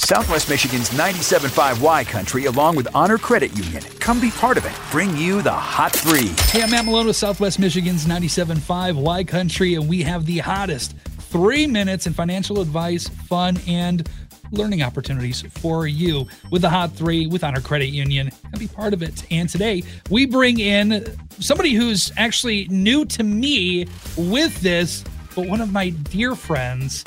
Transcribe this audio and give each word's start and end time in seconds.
Southwest 0.00 0.48
Michigan's 0.48 0.90
97.5 0.90 1.80
Y 1.80 2.04
Country, 2.04 2.44
along 2.44 2.76
with 2.76 2.86
Honor 2.94 3.18
Credit 3.18 3.56
Union. 3.56 3.82
Come 3.98 4.20
be 4.20 4.30
part 4.30 4.56
of 4.56 4.64
it. 4.64 4.72
Bring 4.92 5.16
you 5.16 5.42
the 5.42 5.50
Hot 5.52 5.92
Three. 5.92 6.28
Hey, 6.50 6.62
I'm 6.62 6.70
Matt 6.70 6.84
Malone 6.84 7.06
with 7.06 7.16
Southwest 7.16 7.58
Michigan's 7.58 8.04
97.5 8.04 8.94
Y 8.94 9.24
Country, 9.24 9.74
and 9.74 9.88
we 9.88 10.02
have 10.02 10.26
the 10.26 10.38
hottest 10.38 10.94
three 11.18 11.66
minutes 11.66 12.06
in 12.06 12.12
financial 12.12 12.60
advice, 12.60 13.08
fun, 13.08 13.58
and 13.66 14.08
learning 14.52 14.82
opportunities 14.82 15.42
for 15.42 15.86
you 15.86 16.26
with 16.52 16.62
the 16.62 16.70
Hot 16.70 16.92
Three 16.92 17.26
with 17.26 17.42
Honor 17.42 17.60
Credit 17.60 17.88
Union. 17.88 18.30
And 18.44 18.60
be 18.60 18.68
part 18.68 18.92
of 18.92 19.02
it. 19.02 19.24
And 19.32 19.48
today 19.48 19.82
we 20.10 20.26
bring 20.26 20.60
in 20.60 21.04
somebody 21.40 21.72
who's 21.72 22.12
actually 22.16 22.68
new 22.68 23.06
to 23.06 23.24
me 23.24 23.88
with 24.16 24.60
this, 24.60 25.04
but 25.34 25.48
one 25.48 25.60
of 25.60 25.72
my 25.72 25.88
dear 25.88 26.36
friends, 26.36 27.02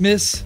Miss 0.00 0.42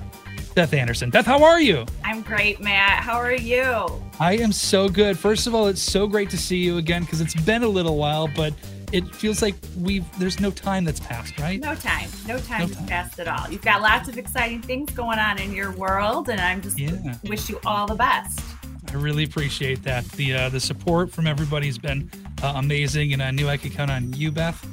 Beth 0.58 0.74
Anderson. 0.74 1.08
Beth, 1.08 1.24
how 1.24 1.44
are 1.44 1.60
you? 1.60 1.86
I'm 2.02 2.20
great, 2.20 2.58
Matt. 2.58 3.04
How 3.04 3.14
are 3.14 3.32
you? 3.32 4.02
I 4.18 4.38
am 4.38 4.50
so 4.50 4.88
good. 4.88 5.16
First 5.16 5.46
of 5.46 5.54
all, 5.54 5.68
it's 5.68 5.80
so 5.80 6.08
great 6.08 6.30
to 6.30 6.36
see 6.36 6.56
you 6.56 6.78
again 6.78 7.02
because 7.02 7.20
it's 7.20 7.40
been 7.42 7.62
a 7.62 7.68
little 7.68 7.96
while, 7.96 8.26
but 8.26 8.52
it 8.90 9.06
feels 9.14 9.40
like 9.40 9.54
we've 9.78 10.04
there's 10.18 10.40
no 10.40 10.50
time 10.50 10.82
that's 10.82 10.98
passed, 10.98 11.38
right? 11.38 11.60
No 11.60 11.76
time. 11.76 12.10
No 12.26 12.40
time, 12.40 12.70
no 12.70 12.74
time. 12.74 12.86
passed 12.88 13.20
at 13.20 13.28
all. 13.28 13.48
You've 13.48 13.62
got 13.62 13.82
lots 13.82 14.08
of 14.08 14.18
exciting 14.18 14.60
things 14.60 14.90
going 14.90 15.20
on 15.20 15.38
in 15.38 15.54
your 15.54 15.70
world, 15.76 16.28
and 16.28 16.40
I'm 16.40 16.60
just 16.60 16.76
yeah. 16.76 17.14
wish 17.22 17.48
you 17.48 17.60
all 17.64 17.86
the 17.86 17.94
best. 17.94 18.40
I 18.88 18.94
really 18.94 19.22
appreciate 19.22 19.84
that. 19.84 20.06
The 20.06 20.34
uh, 20.34 20.48
the 20.48 20.58
support 20.58 21.12
from 21.12 21.28
everybody's 21.28 21.78
been 21.78 22.10
uh, 22.42 22.54
amazing, 22.56 23.12
and 23.12 23.22
I 23.22 23.30
knew 23.30 23.48
I 23.48 23.58
could 23.58 23.74
count 23.74 23.92
on 23.92 24.12
you, 24.12 24.32
Beth, 24.32 24.66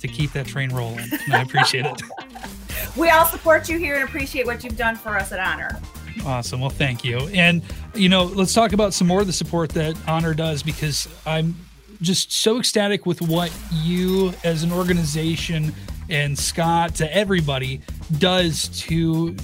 to 0.00 0.06
keep 0.06 0.32
that 0.32 0.48
train 0.48 0.68
rolling. 0.68 1.08
And 1.24 1.32
I 1.32 1.40
appreciate 1.40 1.86
it. 1.86 2.02
we 2.96 3.10
all 3.10 3.26
support 3.26 3.68
you 3.68 3.78
here 3.78 3.96
and 3.96 4.08
appreciate 4.08 4.46
what 4.46 4.64
you've 4.64 4.76
done 4.76 4.96
for 4.96 5.16
us 5.16 5.32
at 5.32 5.40
Honor. 5.40 5.80
Awesome. 6.24 6.60
Well, 6.60 6.70
thank 6.70 7.04
you. 7.04 7.18
And, 7.28 7.62
you 7.94 8.08
know, 8.08 8.24
let's 8.24 8.52
talk 8.52 8.72
about 8.72 8.92
some 8.92 9.06
more 9.06 9.20
of 9.20 9.26
the 9.26 9.32
support 9.32 9.70
that 9.70 9.96
Honor 10.08 10.34
does 10.34 10.62
because 10.62 11.08
I'm 11.24 11.54
just 12.00 12.32
so 12.32 12.58
ecstatic 12.58 13.06
with 13.06 13.20
what 13.22 13.52
you 13.72 14.32
as 14.44 14.62
an 14.62 14.72
organization 14.72 15.74
and 16.08 16.38
Scott 16.38 16.94
to 16.96 17.16
everybody 17.16 17.80
does 18.18 18.68
to 18.80 19.36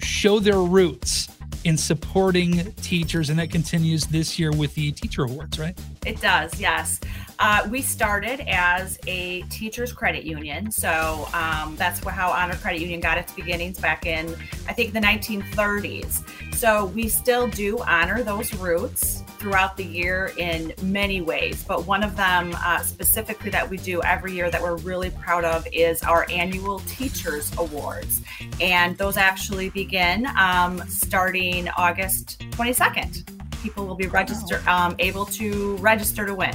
show 0.00 0.38
their 0.38 0.58
roots 0.58 1.28
in 1.64 1.76
supporting 1.76 2.72
teachers. 2.74 3.30
And 3.30 3.38
that 3.38 3.50
continues 3.50 4.06
this 4.06 4.38
year 4.38 4.52
with 4.52 4.74
the 4.74 4.92
teacher 4.92 5.24
awards, 5.24 5.58
right? 5.58 5.76
It 6.06 6.20
does, 6.20 6.60
yes. 6.60 7.00
Uh, 7.38 7.66
we 7.70 7.82
started 7.82 8.40
as 8.48 8.98
a 9.06 9.42
teachers 9.42 9.92
credit 9.92 10.24
union. 10.24 10.70
So 10.70 11.26
um, 11.34 11.74
that's 11.76 11.98
how 12.06 12.30
Honor 12.30 12.54
Credit 12.56 12.80
Union 12.80 13.00
got 13.00 13.18
its 13.18 13.32
beginnings 13.32 13.80
back 13.80 14.06
in, 14.06 14.28
I 14.68 14.72
think, 14.72 14.92
the 14.92 15.00
1930s. 15.00 16.22
So 16.54 16.86
we 16.86 17.08
still 17.08 17.48
do 17.48 17.78
honor 17.80 18.22
those 18.22 18.54
roots 18.54 19.23
throughout 19.44 19.76
the 19.76 19.84
year 19.84 20.32
in 20.38 20.72
many 20.80 21.20
ways. 21.20 21.62
But 21.68 21.86
one 21.86 22.02
of 22.02 22.16
them 22.16 22.56
uh, 22.64 22.78
specifically 22.78 23.50
that 23.50 23.68
we 23.68 23.76
do 23.76 24.00
every 24.00 24.32
year 24.32 24.50
that 24.50 24.62
we're 24.62 24.76
really 24.76 25.10
proud 25.10 25.44
of 25.44 25.68
is 25.70 26.02
our 26.02 26.26
annual 26.30 26.78
Teachers 26.86 27.52
Awards. 27.58 28.22
And 28.58 28.96
those 28.96 29.18
actually 29.18 29.68
begin 29.68 30.26
um, 30.38 30.82
starting 30.88 31.68
August 31.76 32.40
22nd. 32.52 33.30
People 33.62 33.86
will 33.86 33.96
be 33.96 34.06
registered, 34.06 34.66
um, 34.66 34.96
able 34.98 35.26
to 35.26 35.76
register 35.76 36.24
to 36.24 36.34
win. 36.34 36.54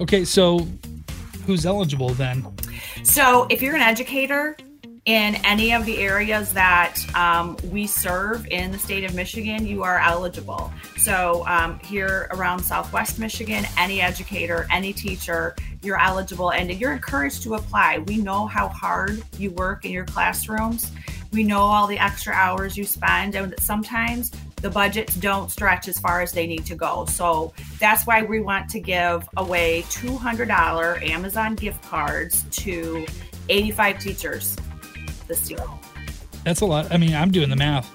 Okay, 0.00 0.24
so 0.24 0.66
who's 1.44 1.66
eligible 1.66 2.08
then? 2.14 2.46
So 3.02 3.46
if 3.50 3.60
you're 3.60 3.76
an 3.76 3.82
educator 3.82 4.56
in 5.10 5.34
any 5.44 5.72
of 5.72 5.84
the 5.86 5.98
areas 5.98 6.52
that 6.52 6.96
um, 7.16 7.56
we 7.72 7.84
serve 7.84 8.46
in 8.46 8.70
the 8.70 8.78
state 8.78 9.02
of 9.02 9.12
Michigan, 9.12 9.66
you 9.66 9.82
are 9.82 9.98
eligible. 9.98 10.72
So 10.98 11.44
um, 11.48 11.80
here 11.80 12.28
around 12.30 12.60
Southwest 12.60 13.18
Michigan, 13.18 13.64
any 13.76 14.00
educator, 14.00 14.68
any 14.70 14.92
teacher, 14.92 15.56
you're 15.82 15.98
eligible 15.98 16.52
and 16.52 16.70
you're 16.80 16.92
encouraged 16.92 17.42
to 17.42 17.54
apply. 17.54 17.98
We 18.06 18.18
know 18.18 18.46
how 18.46 18.68
hard 18.68 19.20
you 19.36 19.50
work 19.50 19.84
in 19.84 19.90
your 19.90 20.04
classrooms. 20.04 20.92
We 21.32 21.42
know 21.42 21.58
all 21.58 21.88
the 21.88 21.98
extra 21.98 22.32
hours 22.32 22.76
you 22.76 22.84
spend, 22.84 23.34
and 23.34 23.52
sometimes 23.58 24.30
the 24.62 24.70
budgets 24.70 25.16
don't 25.16 25.50
stretch 25.50 25.88
as 25.88 25.98
far 25.98 26.20
as 26.20 26.30
they 26.30 26.46
need 26.46 26.66
to 26.66 26.76
go. 26.76 27.04
So 27.06 27.52
that's 27.80 28.06
why 28.06 28.22
we 28.22 28.38
want 28.38 28.68
to 28.70 28.78
give 28.78 29.28
away 29.36 29.82
$200 29.88 31.10
Amazon 31.10 31.56
gift 31.56 31.82
cards 31.82 32.44
to 32.50 33.04
85 33.48 33.98
teachers 33.98 34.56
this 35.30 35.50
year. 35.50 35.64
That's 36.44 36.60
a 36.60 36.66
lot. 36.66 36.92
I 36.92 36.98
mean, 36.98 37.14
I'm 37.14 37.30
doing 37.30 37.48
the 37.48 37.56
math. 37.56 37.90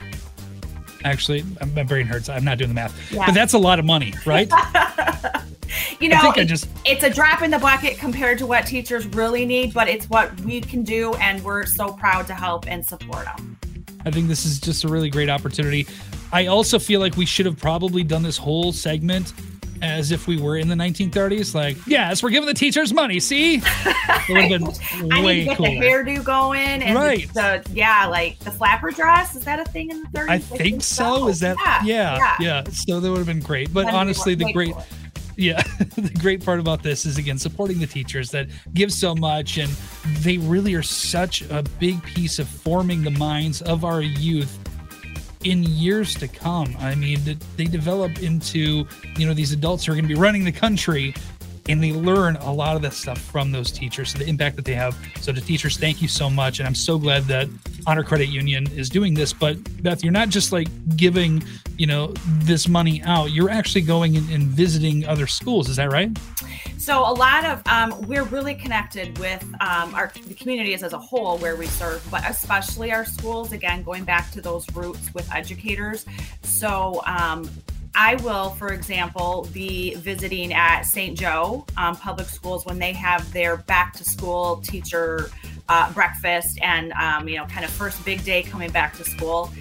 Actually, 1.03 1.43
my 1.75 1.83
brain 1.83 2.07
hurts. 2.07 2.29
I'm 2.29 2.43
not 2.43 2.57
doing 2.57 2.69
the 2.69 2.73
math, 2.73 3.11
yeah. 3.11 3.27
but 3.27 3.35
that's 3.35 3.53
a 3.53 3.59
lot 3.59 3.77
of 3.77 3.85
money, 3.85 4.13
right? 4.25 4.49
you 5.99 6.09
know, 6.09 6.17
I 6.17 6.33
I 6.35 6.43
just... 6.45 6.67
it's 6.83 7.03
a 7.03 7.09
drop 7.09 7.43
in 7.43 7.51
the 7.51 7.59
bucket 7.59 7.99
compared 7.99 8.39
to 8.39 8.47
what 8.47 8.65
teachers 8.65 9.05
really 9.07 9.45
need, 9.45 9.73
but 9.73 9.87
it's 9.87 10.09
what 10.09 10.39
we 10.41 10.61
can 10.61 10.81
do, 10.81 11.13
and 11.15 11.43
we're 11.43 11.65
so 11.65 11.93
proud 11.93 12.25
to 12.27 12.33
help 12.33 12.67
and 12.67 12.83
support 12.83 13.25
them. 13.25 13.57
I 14.05 14.11
think 14.11 14.27
this 14.27 14.45
is 14.45 14.59
just 14.59 14.83
a 14.83 14.87
really 14.87 15.09
great 15.09 15.29
opportunity. 15.29 15.85
I 16.31 16.47
also 16.47 16.79
feel 16.79 16.99
like 16.99 17.17
we 17.17 17.25
should 17.25 17.45
have 17.45 17.57
probably 17.57 18.03
done 18.03 18.23
this 18.23 18.37
whole 18.37 18.71
segment 18.71 19.33
as 19.85 20.11
if 20.11 20.27
we 20.27 20.37
were 20.37 20.57
in 20.57 20.67
the 20.67 20.75
1930s. 20.75 21.53
Like, 21.53 21.77
yes, 21.87 22.23
we're 22.23 22.29
giving 22.29 22.47
the 22.47 22.53
teachers 22.53 22.93
money. 22.93 23.19
See, 23.19 23.55
it 23.63 24.29
would 24.29 24.41
have 24.41 24.49
been 24.49 25.11
I 25.11 25.23
way 25.23 25.33
need 25.33 25.39
to 25.41 25.45
get 25.49 25.57
cooler. 25.57 25.69
the 25.69 25.79
hairdo 25.79 26.23
going, 26.23 26.83
and 26.83 26.95
right? 26.95 27.31
The, 27.33 27.65
yeah, 27.73 28.07
like 28.07 28.39
the 28.39 28.51
flapper 28.51 28.91
dress. 28.91 29.35
Is 29.35 29.45
that 29.45 29.59
a 29.59 29.65
thing 29.65 29.91
in 29.91 30.01
the 30.01 30.07
30s? 30.09 30.29
I, 30.29 30.33
I 30.33 30.39
think, 30.39 30.61
think 30.61 30.83
so. 30.83 31.17
so. 31.17 31.27
Is 31.27 31.39
that? 31.41 31.57
Yeah, 31.83 31.83
yeah, 31.85 32.17
yeah. 32.17 32.35
yeah. 32.39 32.63
So 32.71 32.99
that 32.99 33.09
would 33.09 33.17
have 33.17 33.27
been 33.27 33.39
great. 33.39 33.73
But 33.73 33.93
honestly, 33.93 34.35
the 34.35 34.51
great. 34.53 34.75
Yeah, 35.37 35.61
the 35.97 36.17
great 36.21 36.45
part 36.45 36.61
about 36.61 36.81
this 36.81 37.05
is 37.05 37.17
again 37.17 37.37
supporting 37.37 37.79
the 37.79 37.87
teachers 37.87 38.31
that 38.31 38.47
give 38.73 38.89
so 38.93 39.13
much, 39.13 39.57
and 39.57 39.69
they 40.21 40.37
really 40.37 40.73
are 40.75 40.81
such 40.81 41.41
a 41.41 41.61
big 41.77 42.01
piece 42.03 42.39
of 42.39 42.47
forming 42.47 43.03
the 43.03 43.11
minds 43.11 43.61
of 43.61 43.83
our 43.83 44.01
youth 44.01 44.57
in 45.45 45.63
years 45.63 46.13
to 46.15 46.27
come. 46.27 46.75
I 46.79 46.95
mean, 46.95 47.19
they 47.55 47.65
develop 47.65 48.21
into, 48.21 48.85
you 49.17 49.27
know, 49.27 49.33
these 49.33 49.53
adults 49.53 49.85
who 49.85 49.91
are 49.91 49.95
going 49.95 50.05
to 50.05 50.13
be 50.13 50.19
running 50.19 50.43
the 50.43 50.51
country 50.51 51.13
and 51.69 51.81
they 51.81 51.93
learn 51.93 52.35
a 52.37 52.51
lot 52.51 52.75
of 52.75 52.81
that 52.81 52.93
stuff 52.93 53.19
from 53.19 53.51
those 53.51 53.71
teachers, 53.71 54.11
so 54.11 54.19
the 54.19 54.27
impact 54.27 54.55
that 54.55 54.65
they 54.65 54.75
have. 54.75 54.95
So, 55.21 55.31
the 55.31 55.41
teachers, 55.41 55.77
thank 55.77 56.01
you 56.01 56.07
so 56.07 56.29
much. 56.29 56.59
And 56.59 56.67
I'm 56.67 56.75
so 56.75 56.99
glad 56.99 57.23
that 57.23 57.47
Honor 57.87 58.03
Credit 58.03 58.27
Union 58.27 58.67
is 58.71 58.89
doing 58.89 59.13
this. 59.13 59.33
But, 59.33 59.57
Beth, 59.83 60.03
you're 60.03 60.13
not 60.13 60.29
just 60.29 60.51
like 60.51 60.67
giving, 60.95 61.43
you 61.77 61.87
know, 61.87 62.13
this 62.39 62.67
money 62.67 63.01
out, 63.03 63.31
you're 63.31 63.49
actually 63.49 63.81
going 63.81 64.17
and 64.17 64.43
visiting 64.43 65.05
other 65.05 65.27
schools. 65.27 65.69
Is 65.69 65.75
that 65.77 65.91
right? 65.91 66.15
So 66.77 66.99
a 66.99 67.13
lot 67.13 67.45
of 67.45 67.65
um, 67.67 67.99
we're 68.07 68.25
really 68.25 68.53
connected 68.53 69.17
with 69.17 69.43
um, 69.59 69.95
our 69.95 70.11
the 70.27 70.35
communities 70.35 70.83
as 70.83 70.93
a 70.93 70.99
whole 70.99 71.37
where 71.39 71.55
we 71.55 71.65
serve, 71.65 72.05
but 72.11 72.23
especially 72.29 72.91
our 72.91 73.05
schools. 73.05 73.53
Again, 73.53 73.81
going 73.81 74.03
back 74.03 74.29
to 74.31 74.41
those 74.41 74.69
roots 74.75 75.13
with 75.13 75.31
educators. 75.33 76.05
So 76.43 77.01
um, 77.05 77.49
I 77.95 78.15
will, 78.17 78.51
for 78.51 78.73
example, 78.73 79.47
be 79.53 79.95
visiting 79.95 80.53
at 80.53 80.81
St. 80.83 81.17
Joe 81.17 81.65
um, 81.77 81.95
Public 81.95 82.27
Schools 82.27 82.65
when 82.65 82.77
they 82.77 82.91
have 82.91 83.31
their 83.31 83.57
back 83.57 83.93
to 83.93 84.03
school 84.03 84.57
teacher 84.57 85.29
uh, 85.69 85.91
breakfast 85.93 86.59
and 86.61 86.91
um, 86.93 87.27
you 87.27 87.37
know 87.37 87.45
kind 87.45 87.65
of 87.65 87.71
first 87.71 88.03
big 88.05 88.23
day 88.23 88.43
coming 88.43 88.71
back 88.71 88.95
to 88.97 89.03
school 89.03 89.51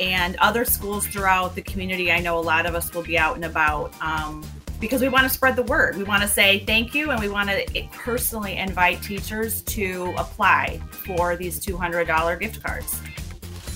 and 0.00 0.36
other 0.36 0.64
schools 0.64 1.06
throughout 1.06 1.54
the 1.54 1.62
community. 1.62 2.10
I 2.10 2.20
know 2.20 2.38
a 2.38 2.40
lot 2.40 2.66
of 2.66 2.74
us 2.74 2.92
will 2.92 3.02
be 3.02 3.16
out 3.16 3.36
and 3.36 3.44
about 3.44 3.94
um, 4.02 4.44
because 4.80 5.00
we 5.00 5.08
want 5.08 5.24
to 5.24 5.30
spread 5.30 5.56
the 5.56 5.62
word. 5.62 5.96
We 5.96 6.04
want 6.04 6.22
to 6.22 6.28
say 6.28 6.64
thank 6.66 6.94
you 6.94 7.10
and 7.10 7.20
we 7.20 7.28
want 7.28 7.48
to 7.48 7.88
personally 7.92 8.56
invite 8.56 9.02
teachers 9.02 9.62
to 9.62 10.12
apply 10.16 10.80
for 10.90 11.36
these 11.36 11.64
$200 11.64 12.40
gift 12.40 12.62
cards. 12.62 13.00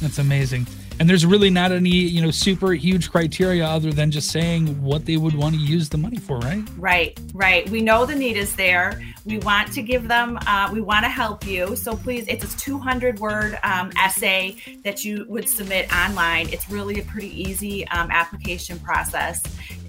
That's 0.00 0.18
amazing. 0.18 0.66
And 1.00 1.08
there's 1.08 1.24
really 1.24 1.48
not 1.48 1.70
any, 1.70 1.90
you 1.90 2.20
know, 2.20 2.32
super 2.32 2.72
huge 2.72 3.10
criteria 3.10 3.64
other 3.64 3.92
than 3.92 4.10
just 4.10 4.30
saying 4.32 4.82
what 4.82 5.06
they 5.06 5.16
would 5.16 5.34
want 5.34 5.54
to 5.54 5.60
use 5.60 5.88
the 5.88 5.96
money 5.96 6.16
for, 6.16 6.38
right? 6.38 6.62
Right, 6.76 7.18
right. 7.32 7.68
We 7.70 7.82
know 7.82 8.04
the 8.04 8.16
need 8.16 8.36
is 8.36 8.56
there. 8.56 9.00
We 9.24 9.38
want 9.38 9.72
to 9.74 9.82
give 9.82 10.08
them, 10.08 10.38
uh, 10.48 10.70
we 10.72 10.80
want 10.80 11.04
to 11.04 11.08
help 11.08 11.46
you. 11.46 11.76
So 11.76 11.94
please, 11.94 12.26
it's 12.26 12.52
a 12.52 12.58
200 12.58 13.20
word 13.20 13.58
um, 13.62 13.92
essay 13.96 14.56
that 14.82 15.04
you 15.04 15.24
would 15.28 15.48
submit 15.48 15.92
online. 15.94 16.48
It's 16.48 16.68
really 16.68 16.98
a 16.98 17.04
pretty 17.04 17.40
easy 17.40 17.86
um, 17.88 18.10
application 18.10 18.80
process 18.80 19.40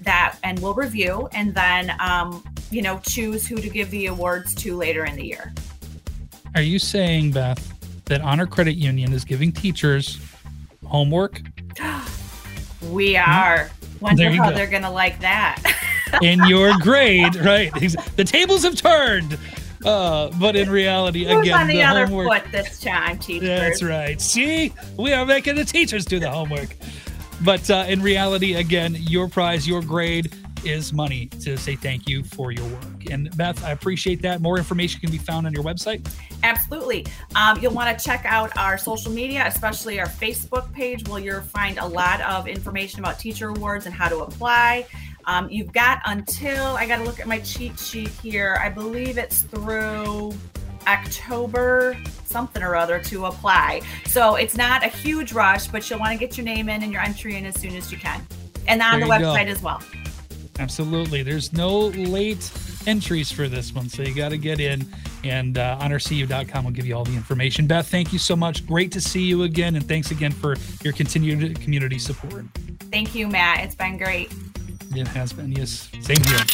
that, 0.02 0.36
and 0.44 0.60
we'll 0.60 0.74
review 0.74 1.28
and 1.32 1.52
then, 1.56 1.92
um, 1.98 2.44
you 2.70 2.82
know, 2.82 3.00
choose 3.02 3.48
who 3.48 3.56
to 3.56 3.68
give 3.68 3.90
the 3.90 4.06
awards 4.06 4.54
to 4.56 4.76
later 4.76 5.04
in 5.04 5.16
the 5.16 5.26
year. 5.26 5.52
Are 6.54 6.62
you 6.62 6.78
saying, 6.78 7.32
Beth, 7.32 7.66
that 8.04 8.20
Honor 8.20 8.46
Credit 8.46 8.74
Union 8.74 9.12
is 9.12 9.24
giving 9.24 9.50
teachers 9.50 10.20
homework? 10.90 11.40
we 12.90 13.16
are. 13.16 13.64
Hmm? 13.64 14.04
Wonder 14.04 14.30
how 14.30 14.50
go. 14.50 14.56
they're 14.56 14.66
going 14.66 14.82
to 14.82 14.90
like 14.90 15.20
that. 15.20 15.62
in 16.22 16.44
your 16.46 16.72
grade, 16.78 17.36
right? 17.36 17.72
The 18.16 18.24
tables 18.24 18.64
have 18.64 18.76
turned. 18.76 19.38
Uh, 19.84 20.30
but 20.38 20.56
in 20.56 20.68
reality, 20.68 21.24
Who's 21.24 21.40
again, 21.40 21.60
on 21.60 21.66
the, 21.66 21.74
the 21.74 21.82
other 21.82 22.06
homework, 22.06 22.42
foot 22.42 22.52
this 22.52 22.80
time, 22.80 23.18
teachers. 23.18 23.48
That's 23.48 23.82
right. 23.82 24.20
See, 24.20 24.74
we 24.98 25.12
are 25.14 25.24
making 25.24 25.54
the 25.54 25.64
teachers 25.64 26.04
do 26.04 26.18
the 26.18 26.30
homework. 26.30 26.76
but 27.42 27.70
uh, 27.70 27.86
in 27.88 28.02
reality, 28.02 28.56
again, 28.56 28.94
your 28.98 29.28
prize, 29.28 29.66
your 29.66 29.80
grade 29.80 30.34
is 30.64 30.92
money 30.92 31.26
to 31.26 31.56
say 31.56 31.76
thank 31.76 32.08
you 32.08 32.22
for 32.22 32.52
your 32.52 32.66
work. 32.66 33.10
And 33.10 33.34
Beth, 33.36 33.64
I 33.64 33.70
appreciate 33.70 34.22
that. 34.22 34.40
More 34.40 34.58
information 34.58 35.00
can 35.00 35.10
be 35.10 35.18
found 35.18 35.46
on 35.46 35.52
your 35.52 35.62
website. 35.62 36.08
Absolutely. 36.42 37.06
Um, 37.34 37.58
you'll 37.60 37.74
want 37.74 37.96
to 37.96 38.04
check 38.04 38.24
out 38.24 38.56
our 38.56 38.78
social 38.78 39.12
media, 39.12 39.44
especially 39.46 40.00
our 40.00 40.06
Facebook 40.06 40.72
page, 40.72 41.08
where 41.08 41.20
you'll 41.20 41.40
find 41.40 41.78
a 41.78 41.86
lot 41.86 42.20
of 42.22 42.46
information 42.48 43.00
about 43.00 43.18
teacher 43.18 43.48
awards 43.48 43.86
and 43.86 43.94
how 43.94 44.08
to 44.08 44.20
apply. 44.20 44.86
Um, 45.26 45.48
you've 45.50 45.72
got 45.72 46.00
until 46.06 46.76
I 46.76 46.86
got 46.86 46.98
to 46.98 47.04
look 47.04 47.20
at 47.20 47.26
my 47.26 47.40
cheat 47.40 47.78
sheet 47.78 48.08
here. 48.08 48.58
I 48.62 48.68
believe 48.68 49.18
it's 49.18 49.42
through 49.42 50.32
October 50.86 51.96
something 52.24 52.62
or 52.62 52.76
other 52.76 53.00
to 53.00 53.26
apply. 53.26 53.82
So 54.06 54.36
it's 54.36 54.56
not 54.56 54.84
a 54.84 54.88
huge 54.88 55.32
rush, 55.32 55.66
but 55.66 55.88
you'll 55.90 55.98
want 55.98 56.12
to 56.12 56.18
get 56.18 56.36
your 56.36 56.44
name 56.44 56.68
in 56.68 56.82
and 56.82 56.92
your 56.92 57.02
entry 57.02 57.36
in 57.36 57.44
as 57.44 57.60
soon 57.60 57.76
as 57.76 57.92
you 57.92 57.98
can. 57.98 58.26
And 58.66 58.80
on 58.80 59.00
there 59.00 59.08
the 59.08 59.14
website 59.14 59.46
go. 59.46 59.52
as 59.52 59.62
well. 59.62 59.82
Absolutely. 60.60 61.22
There's 61.22 61.54
no 61.54 61.86
late 61.88 62.52
entries 62.86 63.32
for 63.32 63.48
this 63.48 63.74
one, 63.74 63.88
so 63.88 64.02
you 64.02 64.14
got 64.14 64.28
to 64.28 64.36
get 64.36 64.60
in. 64.60 64.86
And 65.24 65.56
uh, 65.56 65.78
honorcu.com 65.80 66.64
will 66.64 66.70
give 66.70 66.84
you 66.86 66.94
all 66.94 67.04
the 67.04 67.14
information. 67.14 67.66
Beth, 67.66 67.88
thank 67.88 68.12
you 68.12 68.18
so 68.18 68.36
much. 68.36 68.66
Great 68.66 68.92
to 68.92 69.00
see 69.00 69.22
you 69.22 69.44
again, 69.44 69.74
and 69.74 69.88
thanks 69.88 70.10
again 70.10 70.32
for 70.32 70.56
your 70.84 70.92
continued 70.92 71.58
community 71.60 71.98
support. 71.98 72.44
Thank 72.92 73.14
you, 73.14 73.26
Matt. 73.26 73.64
It's 73.64 73.74
been 73.74 73.96
great. 73.96 74.32
It 74.94 75.08
has 75.08 75.32
been, 75.32 75.50
yes. 75.52 75.88
Same 76.02 76.22
here. 76.24 76.44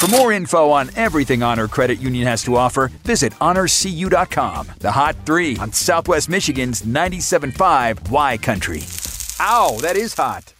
For 0.00 0.08
more 0.08 0.32
info 0.32 0.70
on 0.70 0.90
everything 0.94 1.42
Honor 1.42 1.66
Credit 1.66 1.98
Union 1.98 2.26
has 2.26 2.44
to 2.44 2.56
offer, 2.56 2.88
visit 3.02 3.32
honorcu.com. 3.34 4.68
The 4.78 4.92
Hot 4.92 5.16
3 5.26 5.56
on 5.56 5.72
Southwest 5.72 6.28
Michigan's 6.28 6.82
97.5 6.82 8.08
Y 8.08 8.38
Country. 8.38 8.82
Ow, 9.40 9.78
that 9.82 9.96
is 9.96 10.14
hot. 10.14 10.54